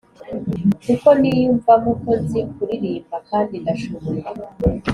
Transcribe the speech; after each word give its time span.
kuko 0.85 1.07
niyumvamo 1.19 1.91
ko 2.01 2.11
nzi 2.21 2.39
kuririmba, 2.53 3.15
kandi 3.29 3.53
ndashoboye 3.61 4.21